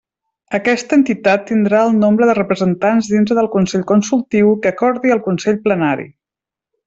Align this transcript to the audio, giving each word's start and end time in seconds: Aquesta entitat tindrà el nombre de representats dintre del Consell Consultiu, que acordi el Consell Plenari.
Aquesta 0.57 0.97
entitat 0.99 1.43
tindrà 1.49 1.81
el 1.89 1.93
nombre 1.97 2.29
de 2.29 2.35
representats 2.39 3.11
dintre 3.17 3.37
del 3.41 3.51
Consell 3.57 3.85
Consultiu, 3.93 4.49
que 4.65 4.73
acordi 4.75 5.15
el 5.17 5.23
Consell 5.29 5.61
Plenari. 5.69 6.09